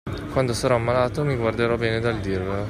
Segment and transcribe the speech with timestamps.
[0.31, 2.59] Quando sarò ammalato, mi guarderò bene dal dirvelo!